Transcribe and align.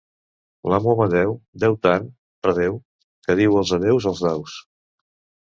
L'amo 0.73 0.93
Amadeu 0.95 1.33
deu 1.63 1.77
tant, 1.87 2.07
redeu!, 2.47 2.81
que 3.29 3.37
diu 3.41 3.61
els 3.61 3.75
adeus 3.79 4.09
als 4.15 4.25
daus. 4.31 4.59